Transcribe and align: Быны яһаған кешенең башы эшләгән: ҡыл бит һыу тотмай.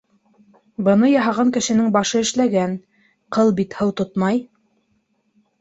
Быны 0.87 1.09
яһаған 1.11 1.51
кешенең 1.57 1.91
башы 1.97 2.21
эшләгән: 2.27 2.73
ҡыл 3.37 3.55
бит 3.61 3.79
һыу 3.83 3.95
тотмай. 4.03 4.45